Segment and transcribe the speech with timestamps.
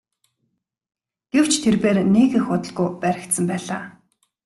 [1.33, 3.83] Гэвч тэрбээр нэг их удалгүй баригдсан байлаа.